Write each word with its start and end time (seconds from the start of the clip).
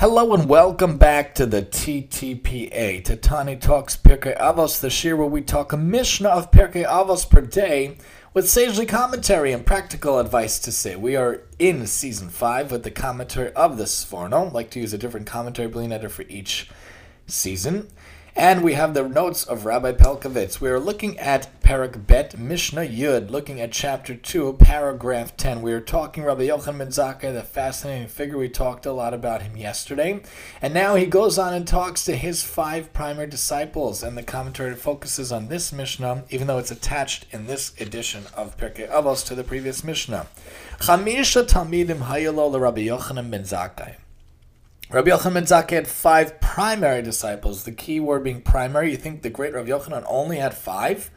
Hello 0.00 0.32
and 0.32 0.48
welcome 0.48 0.96
back 0.96 1.34
to 1.34 1.44
the 1.44 1.60
TTPA, 1.60 3.20
Tani 3.20 3.56
Talks 3.56 3.96
Pirkei 3.96 4.38
Avos, 4.38 4.80
the 4.80 4.96
year 5.04 5.16
where 5.16 5.26
we 5.26 5.42
talk 5.42 5.72
a 5.72 5.76
Mishnah 5.76 6.28
of 6.28 6.52
Pirkei 6.52 6.86
Avos 6.86 7.28
per 7.28 7.40
day 7.40 7.96
with 8.32 8.48
sagely 8.48 8.86
commentary 8.86 9.50
and 9.50 9.66
practical 9.66 10.20
advice 10.20 10.60
to 10.60 10.70
say. 10.70 10.94
We 10.94 11.16
are 11.16 11.42
in 11.58 11.84
season 11.88 12.28
5 12.28 12.70
with 12.70 12.84
the 12.84 12.92
commentary 12.92 13.52
of 13.54 13.76
the 13.76 13.86
Sforno. 13.86 14.52
Like 14.52 14.70
to 14.70 14.78
use 14.78 14.92
a 14.92 14.98
different 14.98 15.26
commentary 15.26 15.66
editor 15.66 16.08
for 16.08 16.22
each 16.28 16.70
season. 17.26 17.88
And 18.38 18.62
we 18.62 18.74
have 18.74 18.94
the 18.94 19.08
notes 19.08 19.42
of 19.42 19.64
Rabbi 19.64 19.90
Pelcovitz. 19.94 20.60
We 20.60 20.68
are 20.68 20.78
looking 20.78 21.18
at 21.18 21.48
Perek 21.60 22.06
Bet 22.06 22.38
Mishnah 22.38 22.82
Yud, 22.82 23.30
looking 23.30 23.60
at 23.60 23.72
chapter 23.72 24.14
2, 24.14 24.52
paragraph 24.60 25.36
10. 25.36 25.60
We 25.60 25.72
are 25.72 25.80
talking 25.80 26.22
Rabbi 26.22 26.46
Yochanan 26.46 26.78
ben 26.78 26.86
Zakkai, 26.86 27.32
the 27.32 27.42
fascinating 27.42 28.06
figure. 28.06 28.38
We 28.38 28.48
talked 28.48 28.86
a 28.86 28.92
lot 28.92 29.12
about 29.12 29.42
him 29.42 29.56
yesterday. 29.56 30.22
And 30.62 30.72
now 30.72 30.94
he 30.94 31.04
goes 31.04 31.36
on 31.36 31.52
and 31.52 31.66
talks 31.66 32.04
to 32.04 32.14
his 32.14 32.44
five 32.44 32.92
primary 32.92 33.26
disciples. 33.26 34.04
And 34.04 34.16
the 34.16 34.22
commentary 34.22 34.76
focuses 34.76 35.32
on 35.32 35.48
this 35.48 35.72
Mishnah, 35.72 36.22
even 36.30 36.46
though 36.46 36.58
it's 36.58 36.70
attached 36.70 37.26
in 37.32 37.48
this 37.48 37.72
edition 37.80 38.22
of 38.36 38.56
Pirkei 38.56 38.88
Avos 38.88 39.26
to 39.26 39.34
the 39.34 39.42
previous 39.42 39.82
Mishnah. 39.82 40.28
Chamisha 40.78 41.44
Talmidim 41.44 42.02
Hayalo 42.02 42.60
Rabbi 42.60 42.82
Yochanan 42.82 43.32
ben 43.32 43.42
Zakkai. 43.42 43.96
Rabbi 44.90 45.10
Yochanan 45.10 45.70
had 45.70 45.86
five 45.86 46.40
primary 46.40 47.02
disciples. 47.02 47.64
The 47.64 47.72
key 47.72 48.00
word 48.00 48.24
being 48.24 48.40
primary. 48.40 48.90
You 48.90 48.96
think 48.96 49.20
the 49.20 49.28
great 49.28 49.52
Rabbi 49.52 49.68
Yochanan 49.68 50.02
only 50.08 50.38
had 50.38 50.54
five? 50.54 51.10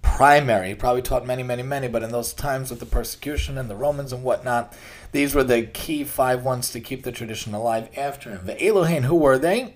Primary. 0.00 0.68
He 0.68 0.74
probably 0.76 1.02
taught 1.02 1.26
many, 1.26 1.42
many, 1.42 1.64
many, 1.64 1.88
but 1.88 2.04
in 2.04 2.12
those 2.12 2.32
times 2.32 2.70
with 2.70 2.78
the 2.78 2.86
persecution 2.86 3.58
and 3.58 3.68
the 3.68 3.74
Romans 3.74 4.12
and 4.12 4.22
whatnot, 4.22 4.72
these 5.10 5.34
were 5.34 5.42
the 5.42 5.62
key 5.62 6.04
five 6.04 6.44
ones 6.44 6.70
to 6.70 6.78
keep 6.78 7.02
the 7.02 7.10
tradition 7.10 7.52
alive 7.52 7.88
after 7.96 8.30
him. 8.30 8.46
The 8.46 8.64
Elohim, 8.64 9.02
who 9.02 9.16
were 9.16 9.38
they? 9.38 9.74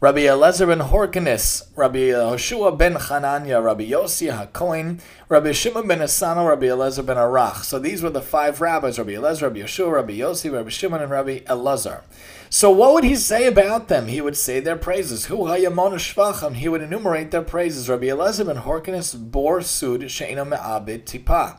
Rabbi 0.00 0.20
Elazar 0.20 0.68
ben 0.68 0.78
Horkanis, 0.78 1.66
Rabbi 1.74 2.12
Hoshua 2.12 2.78
ben 2.78 2.94
Chananya, 2.94 3.60
Rabbi 3.60 3.90
Yossi 3.90 4.32
HaKohen, 4.32 5.00
Rabbi 5.28 5.50
Shimon 5.50 5.88
ben 5.88 6.00
Asano, 6.00 6.46
Rabbi 6.46 6.66
Elazar 6.66 7.04
ben 7.04 7.16
Arach. 7.16 7.64
So 7.64 7.80
these 7.80 8.00
were 8.00 8.10
the 8.10 8.22
five 8.22 8.60
rabbis, 8.60 8.96
Rabbi 8.96 9.14
Elazar, 9.14 9.42
Rabbi 9.42 9.58
Yeshua, 9.58 9.92
Rabbi 9.92 10.18
Yossi, 10.18 10.52
Rabbi 10.52 10.68
Shimon, 10.68 11.02
and 11.02 11.10
Rabbi 11.10 11.40
Elazar. 11.40 12.02
So 12.48 12.70
what 12.70 12.94
would 12.94 13.02
he 13.02 13.16
say 13.16 13.48
about 13.48 13.88
them? 13.88 14.06
He 14.06 14.20
would 14.20 14.36
say 14.36 14.60
their 14.60 14.76
praises. 14.76 15.24
Hu 15.24 15.38
shvacham. 15.38 16.54
He 16.54 16.68
would 16.68 16.80
enumerate 16.80 17.32
their 17.32 17.42
praises. 17.42 17.88
Rabbi 17.88 18.06
Elazar 18.06 18.46
ben 18.46 18.62
Horkanis 18.62 19.16
bor 19.18 19.62
sud 19.62 20.08
she'ena 20.08 20.44
me'abed 20.44 21.06
tipa. 21.06 21.58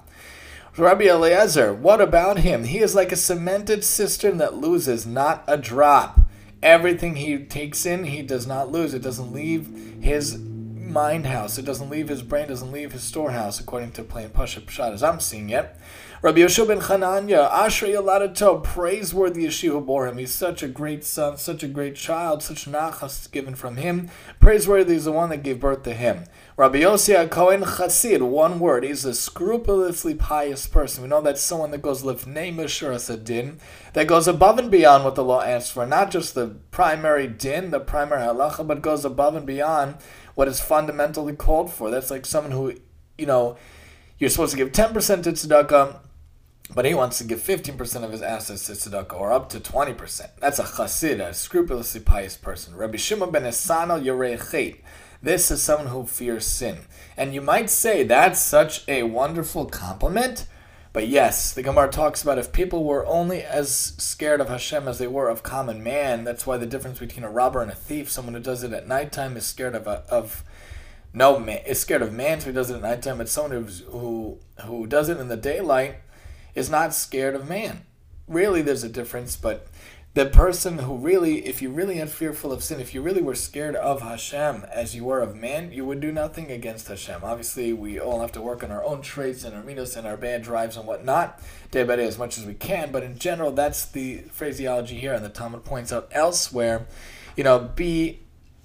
Rabbi 0.78 1.10
Eliezer, 1.10 1.74
what 1.74 2.00
about 2.00 2.40
him? 2.40 2.64
He 2.64 2.80
is 2.80 2.96
like 2.96 3.12
a 3.12 3.18
cemented 3.18 3.84
cistern 3.84 4.38
that 4.38 4.54
loses 4.54 5.06
not 5.06 5.44
a 5.46 5.58
drop. 5.58 6.22
Everything 6.62 7.16
he 7.16 7.38
takes 7.40 7.86
in, 7.86 8.04
he 8.06 8.22
does 8.22 8.46
not 8.46 8.72
lose. 8.72 8.94
It 8.94 9.02
doesn't 9.02 9.32
leave 9.32 9.70
his 10.02 10.38
mind 10.80 11.26
house. 11.26 11.58
It 11.58 11.66
doesn't 11.66 11.90
leave 11.90 12.08
his 12.08 12.22
brain, 12.22 12.48
doesn't 12.48 12.72
leave 12.72 12.94
his 12.94 13.04
storehouse, 13.04 13.60
according 13.60 13.92
to 13.94 14.04
plain 14.04 14.30
Pasha 14.30 14.62
Pshat, 14.62 14.94
as 14.94 15.04
I'm 15.04 15.20
seeing 15.20 15.50
it. 15.50 15.76
Rabbi 16.22 16.40
Yeshua 16.40 16.68
ben 16.68 16.80
Chananya, 16.82 17.50
Ashrei 17.50 17.96
Yaladato, 17.96 18.62
praiseworthy 18.62 19.46
is 19.46 19.54
she 19.54 19.68
who 19.68 19.80
bore 19.80 20.06
him. 20.06 20.18
He's 20.18 20.34
such 20.34 20.62
a 20.62 20.68
great 20.68 21.06
son, 21.06 21.38
such 21.38 21.64
a 21.64 21.68
great 21.70 21.96
child, 21.96 22.44
such 22.44 22.66
nachas 22.66 23.32
given 23.32 23.56
from 23.56 23.78
him. 23.78 24.10
Praiseworthy 24.42 24.96
is 24.96 25.06
the 25.06 25.14
one 25.14 25.30
that 25.30 25.44
gave 25.44 25.62
birth 25.62 25.84
to 25.84 25.94
him. 25.94 26.26
Rabbi 26.58 26.80
Yossi 26.80 27.30
Cohen 27.30 27.62
Chassid, 27.62 28.22
one 28.22 28.60
word, 28.60 28.84
he's 28.84 29.06
a 29.06 29.14
scrupulously 29.14 30.14
pious 30.14 30.68
person. 30.68 31.04
We 31.04 31.10
know 31.10 31.22
that's 31.22 31.40
someone 31.40 31.72
that 31.72 31.82
goes 31.82 32.04
lifnei 32.04 32.54
mishur 32.54 33.24
din, 33.24 33.60
that 33.94 34.08
goes 34.08 34.28
above 34.28 34.60
and 34.60 34.70
beyond 34.70 35.06
what 35.06 35.16
the 35.16 35.24
law 35.24 35.42
asks 35.42 35.72
for, 35.72 35.86
not 35.86 36.12
just 36.12 36.36
the 36.36 36.48
primary 36.70 37.28
din, 37.28 37.72
the 37.72 37.80
primary 37.80 38.24
halacha, 38.24 38.68
but 38.68 38.82
goes 38.82 39.06
above 39.06 39.38
and 39.38 39.46
beyond 39.46 39.96
what 40.40 40.48
is 40.48 40.62
fundamentally 40.62 41.36
called 41.36 41.70
for. 41.70 41.92
That's 41.92 42.10
like 42.10 42.26
someone 42.26 42.54
who, 42.54 42.74
you 43.18 43.26
know, 43.26 43.58
you're 44.18 44.30
supposed 44.30 44.52
to 44.52 44.58
give 44.58 44.72
10% 44.72 45.24
to 45.24 45.34
tzedakah, 45.34 46.00
but 46.74 46.86
he 46.86 46.94
wants 46.94 47.18
to 47.18 47.26
give 47.26 47.42
15% 47.42 48.06
of 48.06 48.14
his 48.14 48.22
assets 48.22 48.68
to 48.68 48.72
tzedakah, 48.72 49.20
or 49.20 49.34
up 49.34 49.50
to 49.50 49.60
20%. 49.60 50.30
That's 50.40 50.58
a 50.58 50.64
chassid, 50.64 51.20
a 51.20 51.34
scrupulously 51.34 52.00
pious 52.00 52.38
person. 52.38 52.74
Rabbi 52.78 52.96
Shimon 52.96 53.32
ben 53.32 53.44
Esano 53.44 54.02
Yorei 54.02 54.78
This 55.22 55.52
is 55.52 55.62
someone 55.62 55.88
who 55.88 56.06
fears 56.06 56.46
sin. 56.46 56.86
And 57.18 57.34
you 57.34 57.42
might 57.42 57.70
say 57.70 58.04
that's 58.04 58.40
such 58.40 58.88
a 58.88 59.04
wonderful 59.04 59.66
compliment. 59.66 60.48
But 60.92 61.08
yes, 61.08 61.54
the 61.54 61.62
Gemara 61.62 61.90
talks 61.90 62.24
about 62.24 62.40
if 62.40 62.52
people 62.52 62.84
were 62.84 63.06
only 63.06 63.44
as 63.44 63.70
scared 63.72 64.42
of 64.42 64.50
Hashem 64.50 64.88
as 64.88 64.98
they 64.98 65.08
were 65.08 65.30
of 65.30 65.44
common 65.44 65.84
man, 65.84 66.24
that's 66.24 66.48
why 66.48 66.58
the 66.58 66.66
difference 66.66 66.98
between 66.98 67.24
a 67.24 67.30
robber 67.30 67.62
and 67.62 67.72
a 67.72 67.76
thief, 67.76 68.10
someone 68.10 68.34
who 68.34 68.40
does 68.40 68.64
it 68.64 68.74
at 68.74 68.88
nighttime 68.88 69.38
is 69.38 69.46
scared 69.46 69.76
of 69.76 69.86
a, 69.86 70.04
of 70.10 70.44
no 71.14 71.40
man 71.40 71.62
is 71.66 71.80
scared 71.80 72.02
of 72.02 72.14
man, 72.14 72.40
so 72.40 72.48
he 72.48 72.54
does 72.54 72.70
it 72.70 72.76
at 72.76 72.82
nighttime. 72.82 73.18
But 73.20 73.30
someone 73.30 73.64
who's, 73.64 73.80
who 73.82 74.40
who 74.66 74.88
does 74.88 75.10
it 75.10 75.20
in 75.20 75.28
the 75.28 75.38
daylight 75.38 75.98
is 76.56 76.70
not 76.70 76.94
scared 76.94 77.36
of 77.36 77.48
man. 77.48 77.84
Really, 78.28 78.62
there's 78.62 78.84
a 78.84 78.90
difference, 78.90 79.36
but 79.36 79.68
the 80.16 80.26
person 80.26 80.80
who 80.80 80.98
really, 80.98 81.46
if 81.46 81.62
you 81.62 81.70
really 81.70 81.98
had 81.98 82.10
fearful 82.10 82.52
of 82.52 82.64
sin, 82.64 82.80
if 82.80 82.96
you 82.96 83.02
really 83.02 83.22
were 83.22 83.36
scared 83.36 83.76
of 83.76 84.02
Hashem 84.02 84.66
as 84.72 84.96
you 84.96 85.06
were 85.06 85.22
of 85.22 85.36
man, 85.36 85.72
you 85.72 85.86
would 85.86 86.00
do 86.00 86.12
nothing 86.12 86.52
against 86.52 86.88
Hashem. 86.88 87.22
Obviously, 87.24 87.74
we 87.74 88.00
all 88.00 88.22
have 88.22 88.32
to 88.32 88.42
work 88.42 88.64
on 88.64 88.72
our 88.72 88.84
own 88.84 89.04
traits 89.04 89.44
and 89.44 89.56
our 89.56 89.64
minos 89.64 89.96
and 89.96 90.08
our 90.08 90.18
bad 90.18 90.42
drives 90.42 90.78
and 90.78 90.88
whatnot, 90.88 91.40
day 91.70 91.84
by 91.84 91.96
day 91.96 92.08
as 92.08 92.18
much 92.18 92.40
as 92.40 92.46
we 92.46 92.56
can. 92.56 92.92
But 92.92 93.04
in 93.04 93.20
general, 93.20 93.52
that's 93.52 93.86
the 93.86 94.24
phraseology 94.32 95.00
here, 95.00 95.14
and 95.14 95.24
the 95.24 95.30
Talmud 95.30 95.64
points 95.64 95.94
out 95.94 96.10
elsewhere. 96.12 96.88
You 97.38 97.44
know, 97.44 97.60
be 97.60 98.22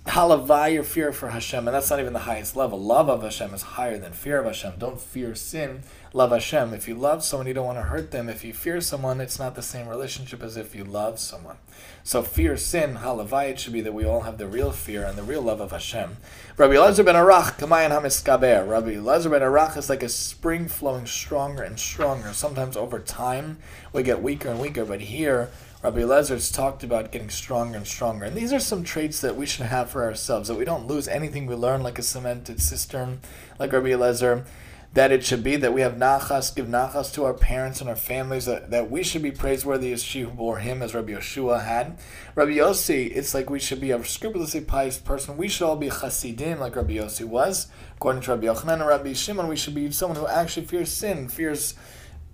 halavai 0.07 0.73
your 0.73 0.83
fear 0.83 1.13
for 1.13 1.29
Hashem, 1.29 1.69
and 1.69 1.75
that's 1.75 1.91
not 1.91 2.01
even 2.01 2.15
the 2.15 2.21
highest 2.21 2.57
level. 2.57 2.81
Love 2.81 3.11
of 3.11 3.23
Hashem 3.23 3.53
is 3.53 3.63
higher 3.63 3.99
than 3.99 4.13
fear 4.13 4.39
of 4.39 4.47
Hashem. 4.47 4.75
Don't 4.79 5.01
fear 5.01 5.35
sin. 5.35 5.83
Love 6.17 6.31
Hashem. 6.31 6.73
If 6.73 6.87
you 6.87 6.95
love 6.95 7.25
someone, 7.25 7.49
you 7.49 7.55
don't 7.55 7.67
want 7.67 7.79
to 7.79 7.83
hurt 7.83 8.13
them. 8.13 8.29
If 8.29 8.45
you 8.45 8.53
fear 8.53 8.81
someone, 8.81 9.21
it's 9.21 9.41
not 9.41 9.57
the 9.57 9.63
same 9.63 9.89
relationship 9.89 10.45
as 10.45 10.57
if 10.57 10.73
you 10.73 10.85
love 10.85 11.19
someone. 11.19 11.57
So 12.05 12.23
fear 12.23 12.57
sin, 12.57 12.99
halavai, 12.99 13.51
it 13.51 13.59
should 13.59 13.73
be 13.73 13.81
that 13.81 13.95
we 13.95 14.05
all 14.05 14.21
have 14.21 14.39
the 14.39 14.47
real 14.47 14.71
fear 14.71 15.03
and 15.05 15.19
the 15.19 15.25
real 15.25 15.43
love 15.43 15.61
of 15.61 15.73
Hashem. 15.73 16.19
Rabbi 16.57 16.75
Elazar 16.75 17.05
ben 17.05 17.17
Arach, 17.17 17.59
kamayan 17.59 17.91
hamiskaber. 17.91 18.69
Rabbi 18.69 18.93
Elazar 18.95 19.33
ben 19.33 19.41
Arach 19.41 19.77
is 19.77 19.91
like 19.91 20.05
a 20.05 20.09
spring 20.09 20.69
flowing 20.69 21.05
stronger 21.05 21.65
and 21.65 21.81
stronger. 21.81 22.33
Sometimes 22.33 22.77
over 22.77 23.01
time 23.01 23.59
we 23.93 24.05
get 24.05 24.23
weaker 24.23 24.51
and 24.51 24.61
weaker, 24.61 24.85
but 24.85 25.01
here 25.01 25.51
Rabbi 25.83 25.99
Elazar's 25.99 26.53
talked 26.53 26.85
about 26.85 27.11
getting 27.11 27.29
stronger 27.29 27.77
and 27.77 27.89
stronger. 27.89 28.25
And 28.25 28.37
these 28.37 28.53
are 28.53 28.61
some 28.61 28.85
traits 28.85 29.21
that 29.21 29.35
we 29.35 29.47
should 29.47 29.67
have 29.67 29.91
for 29.91 30.05
ourselves, 30.05 30.47
that 30.47 30.55
we 30.55 30.65
don't 30.65 30.87
lose 30.87 31.09
anything 31.09 31.47
we 31.47 31.57
learn 31.57 31.83
like 31.83 31.99
a 31.99 32.03
cemented 32.03 32.63
cistern, 32.63 33.19
like 33.59 33.73
Rabbi 33.73 33.89
Elazar, 33.89 34.45
that 34.95 35.11
it 35.11 35.25
should 35.25 35.43
be 35.43 35.57
that 35.57 35.75
we 35.75 35.81
have 35.81 35.95
nachas, 35.95 36.55
give 36.55 36.67
nachas 36.67 37.13
to 37.13 37.25
our 37.25 37.35
parents 37.35 37.81
and 37.81 37.91
our 37.91 37.97
families, 37.97 38.47
that, 38.47 38.71
that 38.71 38.91
we 38.91 39.03
should 39.03 39.23
be 39.23 39.33
praiseworthy 39.33 39.93
as 39.93 40.05
she 40.05 40.21
who 40.21 40.29
bore 40.29 40.59
him, 40.59 40.83
as 40.83 40.95
Rabbi 40.95 41.13
Yeshua 41.13 41.65
had. 41.65 41.99
Rabbi 42.37 42.53
Yossi, 42.53 43.11
it's 43.15 43.35
like 43.35 43.51
we 43.51 43.59
should 43.59 43.81
be 43.81 43.91
a 43.91 44.05
scrupulously 44.05 44.61
pious 44.61 44.97
person. 44.99 45.37
We 45.37 45.49
should 45.49 45.67
all 45.67 45.77
be 45.77 45.91
chasidim, 45.91 46.61
like 46.61 46.77
Rabbi 46.77 46.95
Yossi 46.95 47.25
was. 47.25 47.67
According 47.97 48.23
to 48.23 48.31
Rabbi 48.31 48.47
Yochanan 48.47 48.75
and 48.75 48.87
Rabbi 48.87 49.15
Shimon, 49.15 49.49
we 49.49 49.57
should 49.57 49.75
be 49.75 49.91
someone 49.91 50.19
who 50.19 50.29
actually 50.29 50.67
fears 50.67 50.93
sin, 50.93 51.29
fears 51.29 51.75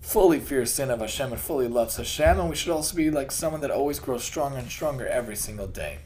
fully 0.02 0.40
fears 0.40 0.73
sin 0.73 0.90
of 0.90 1.00
Hashem 1.00 1.32
and 1.32 1.40
fully 1.40 1.69
loves 1.69 1.96
Hashem, 1.96 2.40
and 2.40 2.50
we 2.50 2.56
should 2.56 2.73
also 2.73 2.94
be 2.94 3.11
like 3.11 3.31
someone 3.31 3.61
that 3.62 3.70
always 3.70 4.00
grows 4.00 4.25
stronger 4.25 4.58
and 4.58 4.70
stronger 4.70 5.06
every 5.06 5.37
single 5.37 5.67
day. 5.67 5.99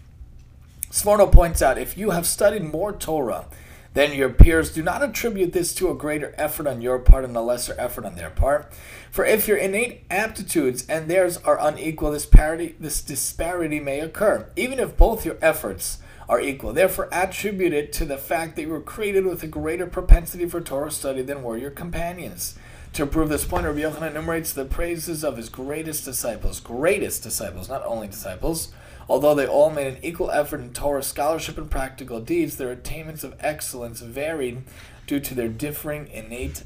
Sforno 0.90 1.30
points 1.30 1.62
out 1.62 1.78
if 1.78 1.98
you 1.98 2.10
have 2.10 2.26
studied 2.26 2.62
more 2.62 2.92
Torah 2.92 3.46
than 3.94 4.12
your 4.12 4.28
peers, 4.28 4.72
do 4.72 4.82
not 4.82 5.02
attribute 5.02 5.52
this 5.52 5.72
to 5.74 5.90
a 5.90 5.94
greater 5.94 6.34
effort 6.36 6.66
on 6.66 6.82
your 6.82 6.98
part 6.98 7.24
and 7.24 7.36
a 7.36 7.40
lesser 7.40 7.74
effort 7.78 8.04
on 8.04 8.16
their 8.16 8.30
part. 8.30 8.72
For 9.10 9.24
if 9.24 9.48
your 9.48 9.56
innate 9.56 10.04
aptitudes 10.10 10.84
and 10.88 11.08
theirs 11.08 11.38
are 11.38 11.58
unequal, 11.60 12.10
this, 12.10 12.26
parity, 12.26 12.74
this 12.78 13.00
disparity 13.00 13.80
may 13.80 14.00
occur, 14.00 14.50
even 14.56 14.80
if 14.80 14.96
both 14.96 15.24
your 15.24 15.38
efforts 15.40 15.98
are 16.28 16.40
equal. 16.40 16.72
Therefore, 16.72 17.08
attribute 17.12 17.72
it 17.72 17.92
to 17.94 18.04
the 18.04 18.18
fact 18.18 18.56
that 18.56 18.62
you 18.62 18.68
were 18.68 18.80
created 18.80 19.26
with 19.26 19.42
a 19.42 19.46
greater 19.46 19.86
propensity 19.86 20.46
for 20.46 20.60
Torah 20.60 20.90
study 20.90 21.22
than 21.22 21.42
were 21.42 21.56
your 21.56 21.70
companions. 21.70 22.56
To 22.94 23.06
prove 23.06 23.28
this 23.28 23.44
point, 23.44 23.66
Rabbi 23.66 23.80
Yochanan 23.80 24.10
enumerates 24.12 24.52
the 24.52 24.64
praises 24.64 25.24
of 25.24 25.36
his 25.36 25.48
greatest 25.48 26.04
disciples, 26.04 26.60
greatest 26.60 27.24
disciples, 27.24 27.68
not 27.68 27.84
only 27.84 28.06
disciples. 28.06 28.72
Although 29.08 29.34
they 29.34 29.48
all 29.48 29.70
made 29.70 29.88
an 29.88 30.04
equal 30.04 30.30
effort 30.30 30.60
in 30.60 30.72
Torah 30.72 31.02
scholarship 31.02 31.58
and 31.58 31.68
practical 31.68 32.20
deeds, 32.20 32.56
their 32.56 32.70
attainments 32.70 33.24
of 33.24 33.34
excellence 33.40 34.00
varied 34.00 34.62
due 35.08 35.18
to 35.18 35.34
their 35.34 35.48
differing 35.48 36.06
innate 36.06 36.62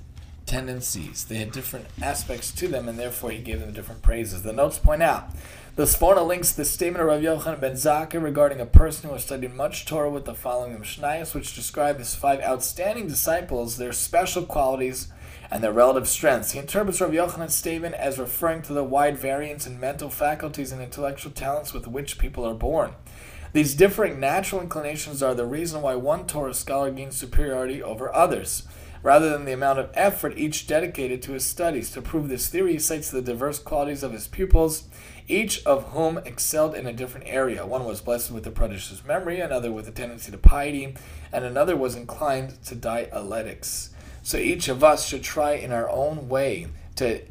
tendencies. 0.48 1.24
They 1.24 1.36
had 1.36 1.52
different 1.52 1.86
aspects 2.02 2.50
to 2.52 2.66
them, 2.66 2.88
and 2.88 2.98
therefore 2.98 3.30
he 3.30 3.38
gave 3.38 3.60
them 3.60 3.72
different 3.72 4.02
praises. 4.02 4.42
The 4.42 4.52
notes 4.52 4.78
point 4.78 5.02
out 5.02 5.30
the 5.76 5.84
Sforno 5.84 6.26
links 6.26 6.50
the 6.50 6.64
statement 6.64 7.02
of 7.02 7.06
Rav 7.08 7.20
Yochanan 7.20 7.60
ben 7.60 7.74
Zakkai 7.74 8.20
regarding 8.20 8.60
a 8.60 8.66
person 8.66 9.08
who 9.08 9.14
has 9.14 9.24
studied 9.24 9.54
much 9.54 9.86
Torah 9.86 10.10
with 10.10 10.24
the 10.24 10.34
following 10.34 10.76
Mishnayos, 10.76 11.34
which 11.34 11.54
describe 11.54 11.98
his 11.98 12.16
five 12.16 12.40
outstanding 12.40 13.06
disciples, 13.06 13.76
their 13.76 13.92
special 13.92 14.42
qualities, 14.42 15.12
and 15.50 15.62
their 15.62 15.72
relative 15.72 16.08
strengths. 16.08 16.52
He 16.52 16.58
interprets 16.58 17.00
Rav 17.00 17.12
Yochanan's 17.12 17.54
statement 17.54 17.94
as 17.94 18.18
referring 18.18 18.62
to 18.62 18.72
the 18.72 18.82
wide 18.82 19.16
variance 19.16 19.66
in 19.66 19.78
mental 19.78 20.10
faculties 20.10 20.72
and 20.72 20.82
intellectual 20.82 21.30
talents 21.30 21.72
with 21.72 21.86
which 21.86 22.18
people 22.18 22.44
are 22.44 22.54
born. 22.54 22.94
These 23.52 23.74
differing 23.74 24.18
natural 24.18 24.60
inclinations 24.60 25.22
are 25.22 25.34
the 25.34 25.46
reason 25.46 25.80
why 25.80 25.94
one 25.94 26.26
Torah 26.26 26.52
scholar 26.52 26.90
gains 26.90 27.16
superiority 27.16 27.82
over 27.82 28.14
others 28.14 28.66
rather 29.02 29.30
than 29.30 29.44
the 29.44 29.52
amount 29.52 29.78
of 29.78 29.90
effort 29.94 30.36
each 30.36 30.66
dedicated 30.66 31.22
to 31.22 31.32
his 31.32 31.44
studies. 31.44 31.90
To 31.92 32.02
prove 32.02 32.28
this 32.28 32.48
theory, 32.48 32.74
he 32.74 32.78
cites 32.78 33.10
the 33.10 33.22
diverse 33.22 33.58
qualities 33.58 34.02
of 34.02 34.12
his 34.12 34.28
pupils, 34.28 34.84
each 35.26 35.64
of 35.64 35.90
whom 35.90 36.18
excelled 36.18 36.74
in 36.74 36.86
a 36.86 36.92
different 36.92 37.26
area. 37.28 37.66
One 37.66 37.84
was 37.84 38.00
blessed 38.00 38.30
with 38.30 38.46
a 38.46 38.50
prodigious 38.50 39.04
memory, 39.04 39.40
another 39.40 39.70
with 39.70 39.88
a 39.88 39.92
tendency 39.92 40.30
to 40.32 40.38
piety, 40.38 40.94
and 41.32 41.44
another 41.44 41.76
was 41.76 41.94
inclined 41.94 42.62
to 42.64 42.74
dialectics. 42.74 43.90
So 44.22 44.38
each 44.38 44.68
of 44.68 44.82
us 44.82 45.06
should 45.06 45.22
try 45.22 45.52
in 45.52 45.72
our 45.72 45.88
own 45.88 46.28
way 46.28 46.66
to 46.96 47.22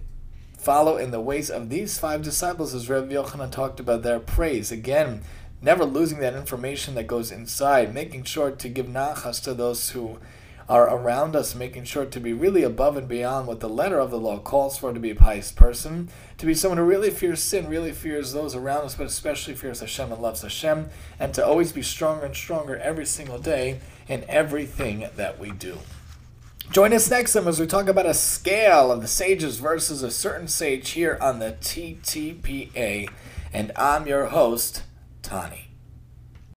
follow 0.57 0.97
in 0.97 1.11
the 1.11 1.21
ways 1.21 1.49
of 1.49 1.69
these 1.69 1.99
five 1.99 2.21
disciples, 2.23 2.73
as 2.73 2.89
Rev 2.89 3.05
Yochanan 3.05 3.51
talked 3.51 3.79
about 3.79 4.03
their 4.03 4.19
praise. 4.19 4.71
Again, 4.71 5.21
never 5.61 5.85
losing 5.85 6.19
that 6.19 6.35
information 6.35 6.95
that 6.95 7.07
goes 7.07 7.31
inside, 7.31 7.93
making 7.93 8.23
sure 8.23 8.51
to 8.51 8.69
give 8.69 8.87
nachas 8.87 9.41
to 9.43 9.53
those 9.53 9.91
who 9.91 10.19
are 10.69 10.93
around 10.93 11.35
us, 11.35 11.55
making 11.55 11.85
sure 11.85 12.05
to 12.05 12.19
be 12.19 12.33
really 12.33 12.63
above 12.63 12.97
and 12.97 13.07
beyond 13.07 13.47
what 13.47 13.61
the 13.61 13.69
letter 13.69 13.99
of 13.99 14.11
the 14.11 14.19
law 14.19 14.37
calls 14.37 14.77
for 14.77 14.93
to 14.93 14.99
be 14.99 15.11
a 15.11 15.15
pious 15.15 15.51
person, 15.51 16.09
to 16.37 16.45
be 16.45 16.53
someone 16.53 16.77
who 16.77 16.83
really 16.83 17.09
fears 17.09 17.41
sin, 17.41 17.69
really 17.69 17.93
fears 17.93 18.33
those 18.33 18.53
around 18.53 18.83
us, 18.85 18.95
but 18.95 19.07
especially 19.07 19.55
fears 19.55 19.79
Hashem 19.79 20.11
and 20.11 20.21
loves 20.21 20.41
Hashem, 20.41 20.89
and 21.19 21.33
to 21.33 21.45
always 21.45 21.71
be 21.71 21.81
stronger 21.81 22.25
and 22.25 22.35
stronger 22.35 22.77
every 22.77 23.05
single 23.05 23.39
day 23.39 23.79
in 24.07 24.25
everything 24.27 25.07
that 25.15 25.39
we 25.39 25.51
do. 25.51 25.77
Join 26.69 26.91
us 26.91 27.09
next 27.09 27.31
time 27.31 27.47
as 27.47 27.61
we 27.61 27.65
talk 27.65 27.87
about 27.87 28.05
a 28.05 28.13
scale 28.13 28.91
of 28.91 29.01
the 29.01 29.07
sages 29.07 29.57
versus 29.59 30.03
a 30.03 30.11
certain 30.11 30.49
sage 30.49 30.89
here 30.89 31.17
on 31.21 31.39
the 31.39 31.53
TTPA. 31.61 33.09
And 33.53 33.71
I'm 33.77 34.05
your 34.05 34.25
host, 34.25 34.83
Tani. 35.21 35.66